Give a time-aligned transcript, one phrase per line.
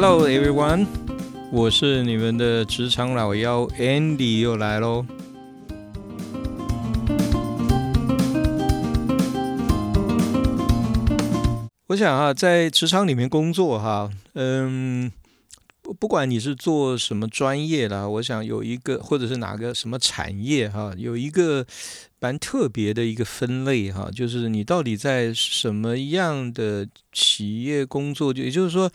[0.00, 0.86] Hello everyone，
[1.50, 5.04] 我是你们的职场老妖 Andy 又来喽。
[11.88, 15.10] 我想啊，在职场里面工作哈，嗯，
[15.98, 21.66] 不管你是做什么专业的，我想有一个或者是哪个什么产业哈，有一个
[22.20, 28.88] 蛮特别的一个分类哈，就是你到底在什么样的企业工作，就也就是说。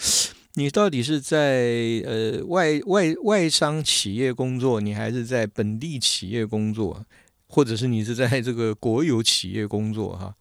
[0.55, 7.05] 你到底是在呃外外外商企业工作，你还是在本地企业工作，
[7.47, 10.35] 或者是你是在这个国有企业工作哈？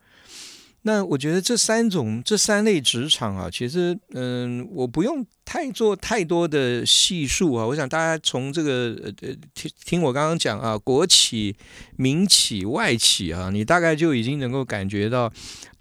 [0.84, 7.64] 那我觉得这三种这三类职场啊，其实嗯，我不用太做太多的细数啊。
[7.64, 11.55] 我想大家从这个呃呃听听我刚刚讲啊，国企、
[11.96, 15.32] 民企、外企啊，你大概就已经能够感觉到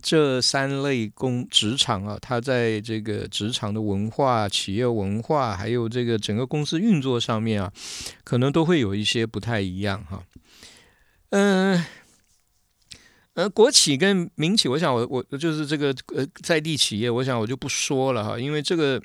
[0.03, 7.73] 这三类工职场啊，它在这个职场的文化、企业文化，还有这个整个公司运作上面啊，
[8.23, 10.23] 可能都会有一些不太一样哈。
[11.31, 11.83] 嗯。
[13.33, 19.01] 呃国企跟民企，我想我我就是这个呃在地企业，我想我就不说了哈，因为这个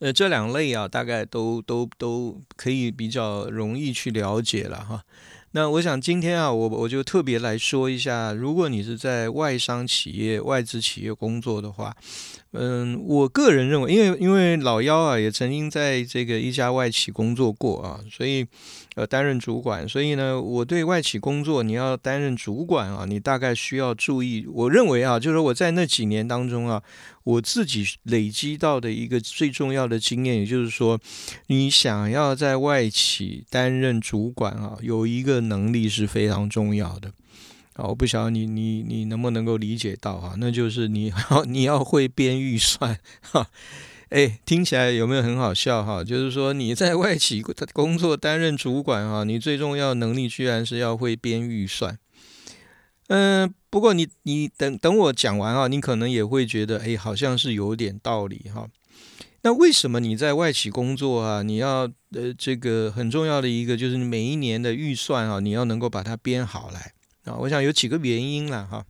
[0.00, 5.02] 呃这两类啊，大概都都都可以比较容易去了解了哈。
[5.52, 11.96] 那我想今天啊，我我就特别来说一下，如果你是在外商企业、外资企业工作的话，
[12.52, 18.46] 嗯，我个人认为，因为因为老幺啊，也曾经在这个一家外企工作过啊，所以
[18.94, 26.82] 呃担任主管，所以呢，我对外企工作，你要担任主管啊，你大概需要注意，我认为啊，就是我在那几年当中啊。
[27.22, 30.98] 我自己累积到的一个最重要的经验，也就是说，
[31.48, 37.12] 你想要在外企担任主管啊，有一个能力是非常重要的
[37.74, 37.84] 啊。
[37.84, 40.34] 我不晓得你你你能不能够理解到啊？
[40.38, 43.46] 那就是你要 你要会编预算哈。
[44.10, 46.02] 哎，听起来有没有很好笑哈？
[46.02, 47.40] 就是说你在外企
[47.72, 51.96] 工作担任主管啊，你最重要能力居然是要会编预算。
[53.06, 58.66] 嗯，不过你你等等我讲完啊，你可能也会觉得，哎，好像是有点道理哈。
[59.42, 61.42] 那为什么你在外企工作啊？
[61.42, 66.92] 你要呃，这个很重要的一个就是每一年的预算啊，你要能够把它编好来
[67.24, 67.38] 啊。
[67.38, 68.84] 我想有几个原因了哈。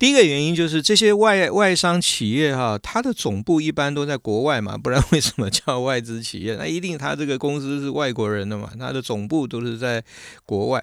[0.00, 6.56] 第一个原因就是这些外外商企业哈，它的总部一般都在国外嘛，不然为什么叫外资企业？
[6.56, 10.02] 那一定它这个公司是外国人的嘛，它的总部都是在
[10.46, 10.82] 国外。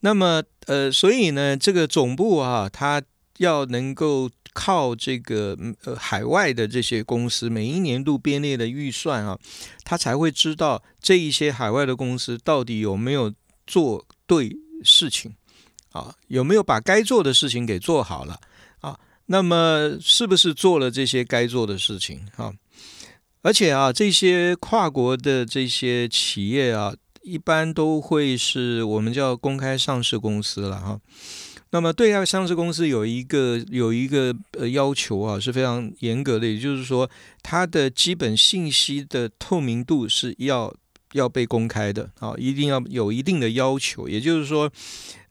[0.00, 3.02] 那么呃，所以呢，这个总部啊，它
[3.36, 9.38] 要能够靠这个呃海外的这些公司每一年度编列的预算啊，
[9.84, 13.34] 它才会知道这一些海外的公司到底有没有
[13.66, 15.34] 做对事情。
[15.96, 18.38] 啊，有没有把该做的事情给做好了
[18.80, 18.98] 啊？
[19.26, 22.52] 那么是不是做了这些该做的事情啊？
[23.42, 31.00] 而且啊，这些跨国的这些企业啊，一般都会是我们叫公开上市公司了哈。
[31.70, 37.10] 那么对外上市公司有一个有一个呃要求啊，是非常严格的，也就是说，
[37.42, 40.72] 它的基本信息的透明度是要
[41.16, 44.70] 要被公开的啊，一定要有一定的要求，也就是说。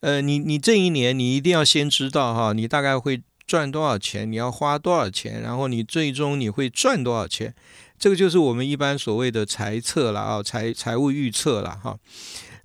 [0.01, 7.55] 呃，你你这一年你一定要先知道哈，你大概会赚多少钱，你要花多少钱，然后你最终你会赚多少钱，
[7.97, 11.97] 这个就是我们一般所谓的财测了啊，财财务预测了哈。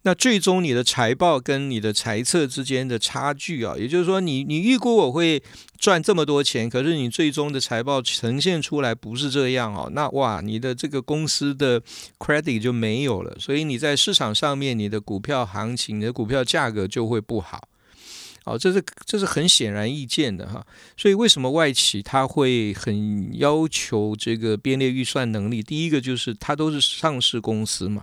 [0.03, 5.43] 那最终你的财报跟你的财测之间的差距啊，也就是说，你你预估我会
[5.79, 11.83] 赚这么多钱，可是你最终的财报呈现出来不是这样哦，那哇，你的这个公司的
[12.19, 17.69] credit 就没有了，所以你在市场上面你的股票行情、你的股票价格就会不好。
[18.47, 20.67] 哦，这是这是很显然易见的哈。
[20.97, 25.63] 所以为什么外企它会很要求这个编列预算能力？
[25.63, 28.03] 第一个就是它都是上市公司嘛。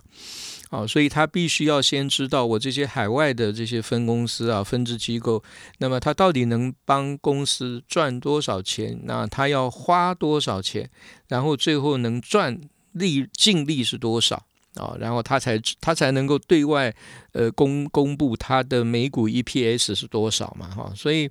[0.70, 5.42] 啊，所以他必须要先知道我这些海外的这些分公司啊、分支机构，
[5.78, 9.00] 那么他到底能帮公司赚多少钱？
[9.04, 10.90] 那他要花多少钱？
[11.28, 12.60] 然后最后能赚
[12.92, 14.36] 利净利是多少
[14.74, 14.94] 啊？
[15.00, 16.94] 然后他才他才能够对外
[17.32, 20.68] 呃公公布他的每股 EPS 是多少嘛？
[20.68, 21.30] 哈，所以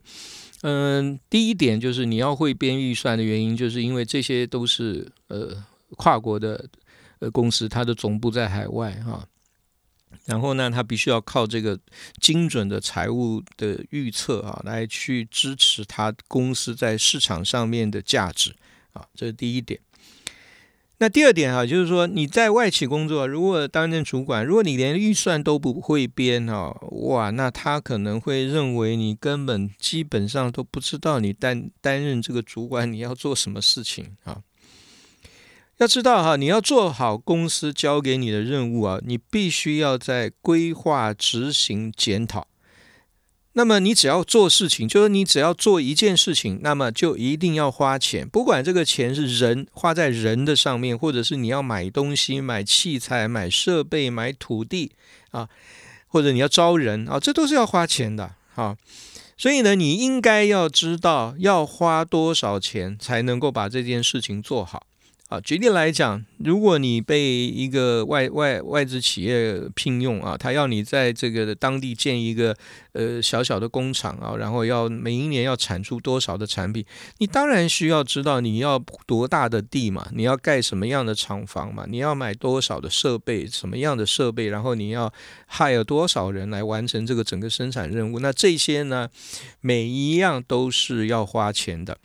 [0.63, 5.63] 嗯，第一点就是你要会编预算的原因，就是因为这些都是呃
[5.95, 6.67] 跨国的。
[7.19, 9.27] 呃，公司它的总部在海外哈，
[10.25, 11.79] 然后呢，他必须要靠这个
[12.21, 18.55] 精准的财务的预测啊，来去支持他公司在市场上面的价值
[18.93, 19.79] 啊，这是第一点。
[20.99, 34.41] 那第二点啊，就是说你在外企工作，如果担任主管，如果你连预算都不会编啊，哇，那他可能会认为你根本基本上都不知道你担担任这个主管你要做什么事情啊。
[35.77, 42.47] 要知道哈，你要做好公司交给你的任务啊，你必须要在规划、执行、检讨。
[43.53, 54.91] 那么你只要做事情，就是你只要做一件事情，那么就一定要花钱，不管这个钱是人花在人的上面，或者是你要买东西、买器材、买设备、买土地
[55.30, 55.47] 啊，
[56.07, 58.75] 或者你要招人啊，这都是要花钱的啊。
[59.38, 64.88] 所以呢，你应该要知道要花多少钱才能够把这件事情做好。
[65.27, 72.56] 啊，举例来讲，如果你被一个外外外资企业聘用啊，他要你在这个当地建一个
[72.94, 76.85] 呃小小的工厂啊，然后要每一年要产出多少的产品，
[77.18, 85.12] 你当然需要知道你要多大的地嘛，你要盖什么样的厂房嘛，你要买多少的设备，什么样的设备，然后你要
[85.51, 89.09] hire 多少人来完成这个整个生产任务，那这些呢，
[89.59, 91.97] 每一样都是要花钱的。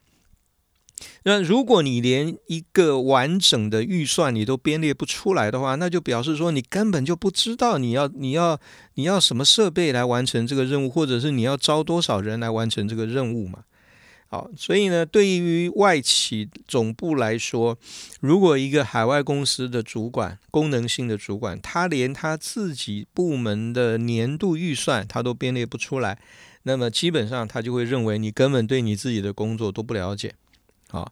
[1.24, 8.58] 那如果你连一个完整的预算你都编列不出来的话，那就表示说你根本就不知道你要你要
[8.94, 13.60] 你要什么设备来完成这个任务，或者是你要招多少人来完成这个任务嘛？
[14.28, 17.76] 好，所以呢，对于外企总部来说，
[18.20, 26.18] 如果一个海外公司的主管、功能性的主管，他连他自己部门的年度预算他都编列不出来，
[26.62, 30.34] 那么基本上他就会认为你根本对你自己的工作都不了解。
[30.92, 31.10] 好，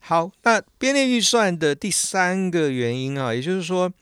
[0.00, 3.92] 好，那编列预算的第三个原因啊，也就是说，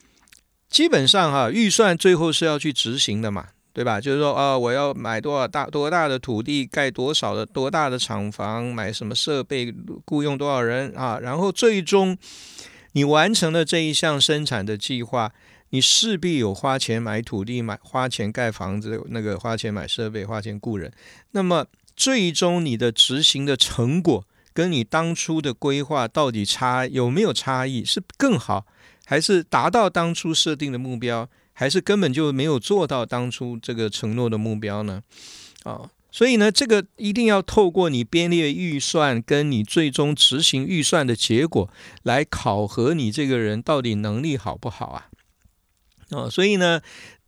[0.71, 4.01] 基本上哈，预算最后是要去执行的嘛，对吧？
[4.01, 9.71] 就是说啊，我要买多少大多大的土地，盖多少的多大的厂房，买什么设备，
[10.07, 11.19] 雇佣多少人啊？
[11.21, 12.17] 然后最终
[12.93, 15.31] 你完成了这一项生产的计划，
[15.69, 20.91] 你势必有花钱买土地，买花钱盖房子，那个花钱买设备，花钱雇人。
[21.33, 24.25] 那么最终你的执行的成果。
[24.57, 27.85] 跟你当初的规划到底差有没有差异？
[27.85, 28.65] 是更好，
[29.05, 35.03] 还是达到当初设定的目标，还是根本就没有做到当初这个承诺的目标呢？
[35.65, 41.69] 啊，所以呢，这个一定要透过你编列预算，跟你最终执行预算的结果
[42.03, 45.09] 来考核你这个人到底能力好不好啊？
[46.13, 46.81] 啊，所以呢。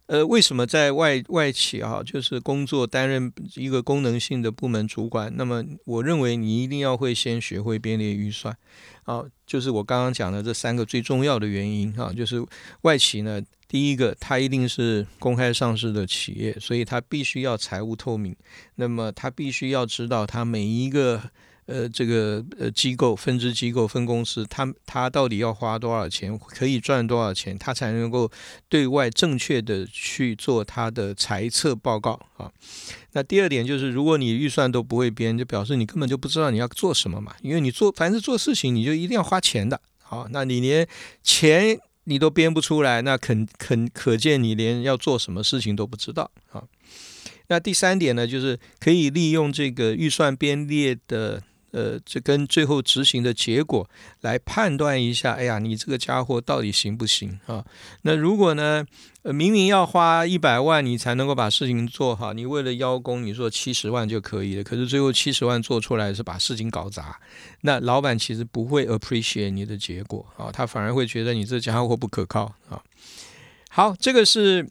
[0.08, 5.30] 呃，为什么在外外企啊，就是工作担任一个功能性的部门主管？
[5.36, 8.56] 那么，我认为你一定要会先学会编列预算，
[9.04, 12.42] 啊，就是我刚刚讲的这三个最重要的原因哈，就是
[12.82, 18.34] 外企呢，第一个，它一定是公开上市的企业，所以它必须要财务透明，
[18.76, 21.30] 那么它必须要知道它每一个。
[21.68, 28.30] 呃，这个呃机构、分支机构、分公司，他他到底要花多少钱，可以赚多少钱，他才能够
[28.70, 32.50] 对外正确的去做他的财测报告啊？
[33.12, 37.34] 那第二点就是，如果你预算都不会编，就表示你根本就不知道你要做什么嘛。
[37.42, 39.78] 因为你做凡是做事情，你就一定要花钱的。
[40.02, 40.88] 好，那你连
[41.22, 46.64] 钱你都编不出来，那肯肯可见你连要做什么事情都不知道啊。
[47.48, 51.42] 那第三点呢，就是可以利用这个预算编列的。
[51.78, 53.88] 呃，这跟最后执行的结果
[54.22, 57.64] 来判断一下，哎呀，你这个家伙到底行不行啊？
[58.02, 58.84] 那如果呢，
[59.22, 67.20] 明明要花一百万你才能够把事情做好，你为了邀功，你说七十万就可以了，可是最后七十万做出来是把事情搞砸，
[67.60, 72.82] 那老板其实不会 appreciate 你的结果啊，他反而会觉得你这家伙不可靠啊。
[73.70, 74.68] 好，这个是，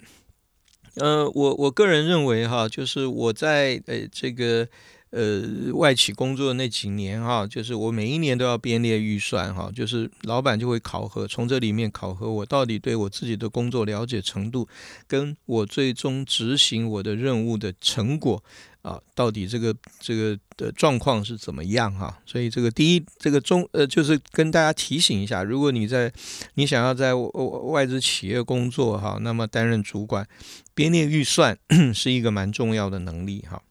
[0.95, 4.67] 呃，我我个人认为哈，就是我在呃这个。
[5.09, 14.67] 呃，外企工作的那几年哈，就是我每一年都要编列预算哈，就是老板就会考核，从这里面考核我到底对我自己的工作了解程度，
[15.07, 18.43] 跟我最终执行我的任务的成果
[18.81, 22.19] 啊，到底这个这个的状况是怎么样哈？
[22.25, 26.11] 所以这个第一，这个中呃，就是跟大家提醒一下，如果你在
[26.55, 30.27] 你想要在外资企业工作哈，那么担任主管，
[30.75, 31.57] 编列预算
[31.95, 33.61] 是一个蛮重要的能力哈。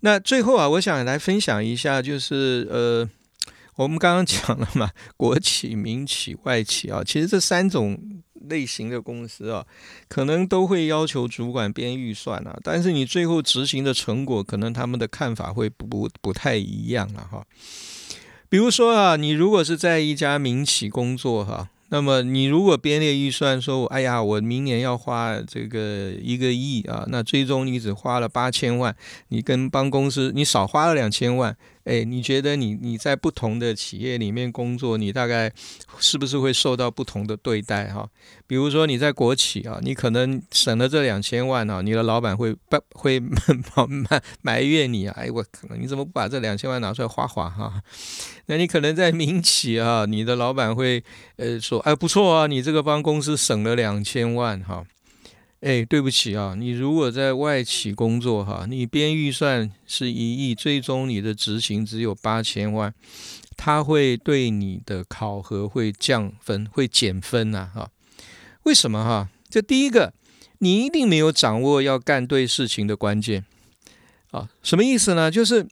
[0.00, 3.08] 那最后啊，我想来分享一下，就是呃，
[3.76, 7.98] 我们刚刚讲了嘛， 国企、民企、外企啊，其实这三种
[8.48, 9.66] 类型的公司啊，
[10.08, 17.44] 可能都会要求主管编预算啊，但是你最后执行的成果，可能他们的看法会不不不太一样了哈。
[18.48, 21.70] 比如说啊，你如果是在一家民企工作哈。
[21.90, 28.94] 那么你如果编列预算说，哎呀，我明年要花这个一个亿啊，那最终你只花了八千万，
[29.28, 35.52] 你跟帮公司你少花了两千万，哎，你觉得你你在不同的企业里面工作，你大概
[35.98, 38.08] 是不是会受到不同的对待哈？
[38.46, 45.14] 比如说你在国企啊，你可能省了这两千万啊，你的老板会不会埋埋怨你啊？
[45.18, 47.82] 哎，我可能你怎么不把这两千万拿出来花花哈？
[48.46, 51.02] 那你可能在民企啊，你的老板会
[51.36, 54.84] 呃说，哎，不错啊，你这个帮公司省了两千万哈。
[55.60, 62.94] 哎，对不起啊，你如果在外企工作哈，你编预算是一亿，最终你的执行只有八千万，
[63.56, 67.90] 他会对你的考核会降分，会减分呐哈？
[68.62, 69.28] 为什么哈？
[69.48, 70.14] 这第一个，
[70.58, 73.44] 你一定没有掌握要干对事情的关键
[74.30, 74.48] 啊？
[74.62, 75.30] 什么意思呢？
[75.30, 75.66] 就是。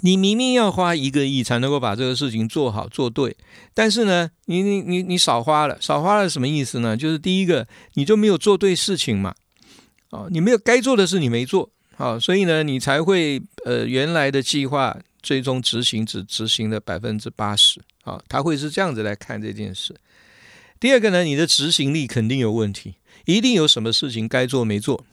[0.00, 3.36] 你明明要花一个亿才能够把这个事情做好做对，
[3.74, 6.96] 但是呢，你你你你少花了，少花了什么意思呢？
[6.96, 9.34] 就是第一个，你就没有做对事情嘛，
[10.10, 19.94] 哦，你没有该做的事你没做，好，所以呢，你才会呃原来的计划最终执行只执行了百分之八十，啊，他会是这样子来看这件事。
[20.78, 25.04] 第二个呢，你的执行力肯定有问题，一定有什么事情该做没做。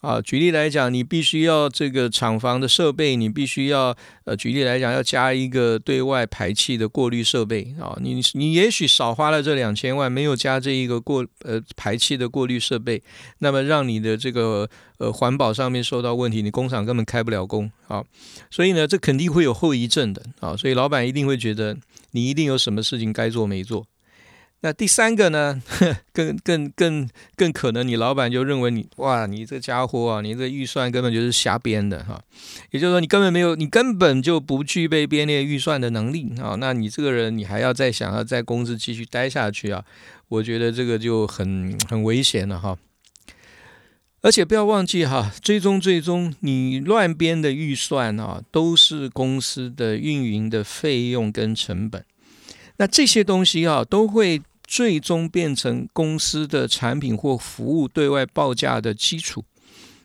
[0.00, 7.94] 啊，举例来讲，你必须要这个厂房的设备，你必须要呃，举例来讲，要加一个对外排气的过滤设备啊。
[8.00, 13.02] 你你也许少花了这两千万，没有加这一个过呃排气的过滤设备，
[13.40, 14.66] 那么让你的这个
[14.96, 18.02] 呃环保上面受到问题，你工厂根本开不了工啊。
[18.50, 20.56] 所以呢，这肯定会有后遗症的啊。
[20.56, 21.76] 所以老板一定会觉得
[22.12, 23.84] 你一定有什么事情该做没做。
[24.62, 25.62] 那第三个呢，
[26.12, 32.22] 更更更更可能，你老板就认为你哇，你这家伙啊，你这预算根本就是瞎编的哈，
[32.70, 39.82] 也就是说你根本没有，你根本就不具备编列预算的能力啊，那你这个人你还要再想要在公司继续待下去啊，
[40.28, 42.76] 我觉得这个就很很危险了哈。
[44.20, 52.04] 而且不要忘记哈，最终最终你乱编的预算啊，都是公司的运营的费用跟成本，
[52.76, 54.42] 那这些东西啊都会。
[54.70, 59.44] 最终变成公司的产品或服务对外报价的基础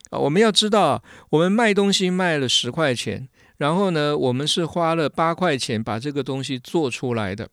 [0.09, 0.17] 啊！
[0.17, 7.47] 我们要知道，我们卖东西卖了十块钱，然后呢，我们是花了八块钱把这个东西做出来的，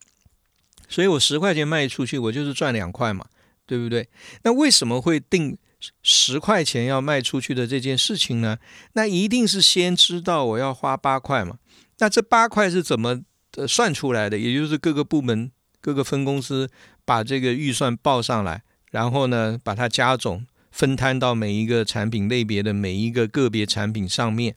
[0.88, 3.26] 所以我十块钱卖出去，我就是赚两块嘛，
[3.66, 4.08] 对不对？
[4.44, 5.58] 那为什么会定
[6.02, 8.56] 十块钱要卖出去的这件事情呢？
[8.94, 11.58] 那一定是先知道我要花八块嘛？
[11.98, 13.20] 那这八块是怎么
[13.68, 14.38] 算出来的？
[14.38, 16.70] 也就是各个部门、各个分公司。
[17.04, 18.62] 把这个预算报上来，
[18.92, 24.54] 然后呢，把它加总分摊到每一个产品类别的每一个个别产品上面，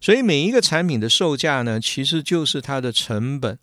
[0.00, 3.56] 所以每一个产品的售价呢，其实就是它的成本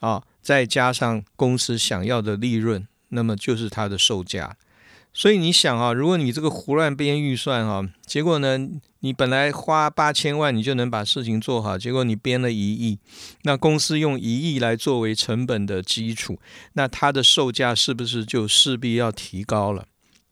[0.00, 4.58] 啊，再加上公司想要的利润，那么就是它的售价。
[5.12, 8.56] 所以你想啊，如果你这个胡乱编预算啊，结果呢，
[9.00, 12.98] 你本来花八千万你就能把事情做好，结果你编了一亿，
[13.42, 16.38] 那公司用一亿来作为成本的基础，
[16.74, 19.86] 那它的售价是不是就势必要提高了？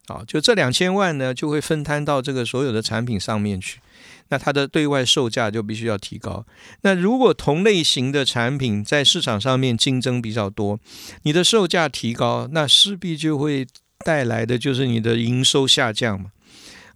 [0.07, 3.81] 啊，就这两千万呢，就会分摊到这个所有的产品上面去，
[4.29, 6.47] 那它的对外售价就必须要提高。
[6.83, 10.79] 那如果同类型的产品在市场上面竞争比较多，
[11.25, 13.67] 你的售价提高，那势必就会。
[14.09, 16.33] 带来的就是你的营收下降嘛，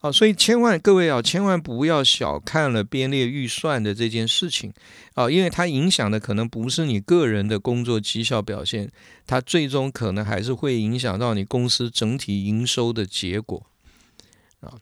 [0.00, 4.73] 啊，所以千万各位啊，千万不要小看了编列预算的这件事情
[5.12, 8.90] 啊，因为它影响的可能不是你个人的工作绩效表现，
[9.26, 13.66] 它最终可能还是会影响到你公司整体营收的结果
[14.61, 14.81] 啊。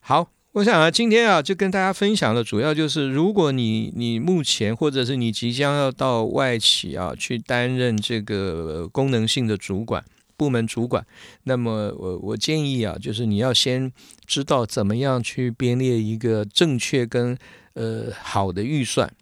[0.00, 10.04] 好，我想啊，今天啊就跟大家分享的主要就是，如果你你目前或者是你即将要到外企啊去担任这个功能性的主管。
[10.40, 11.04] 部门主管，
[11.42, 13.92] 那么我我建议啊，就是你要先
[14.24, 17.36] 知道怎么样去编列一个正确跟
[17.74, 19.12] 呃好的预算。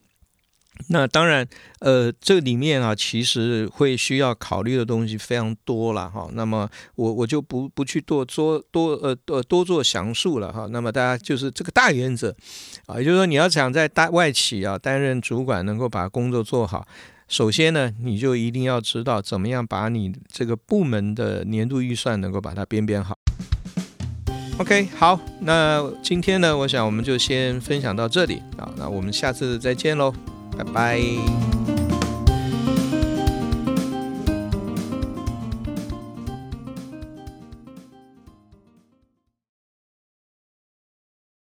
[0.91, 1.45] 那当然，
[1.81, 6.29] 呃，这里面啊，其实会需要考虑的东西非常多了哈。
[6.35, 10.69] 那么我我就不不去多做多呃多多做详述了哈。
[10.71, 12.33] 那么大家就是这个大原则
[12.87, 16.87] 啊，也就是说你要想在大外企啊担任主管，能够把工作做好。
[17.29, 23.15] 首先呢，你就一定要知道怎么样把你这个部门的年度预算能够把它编编好。
[24.59, 30.13] OK，好，那今天呢，我想我们就先分享到这里啊，那我们下次再见喽，
[30.57, 31.58] 拜拜。